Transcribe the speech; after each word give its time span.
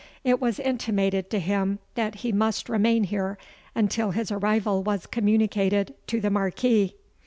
It 0.23 0.41
was 0.41 0.57
intimated 0.59 1.29
to 1.29 1.39
him 1.39 1.77
that 1.93 2.15
he 2.25 2.31
must 2.31 2.69
remain 2.69 3.03
here 3.03 3.37
until 3.75 4.09
his 4.09 4.31
arrival 4.31 4.81
was 4.81 5.05
communicated 5.05 5.93
to 6.07 6.19
the 6.19 6.31
Marquis. 6.31 6.95